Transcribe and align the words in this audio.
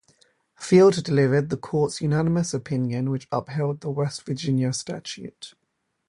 Field 0.55 1.03
delivered 1.03 1.51
the 1.51 1.57
Court's 1.57 2.01
unanimous 2.01 2.55
opinion 2.55 3.11
which 3.11 3.27
upheld 3.31 3.81
the 3.81 3.91
West 3.91 4.23
Virginia 4.25 4.73
statute. 4.73 5.53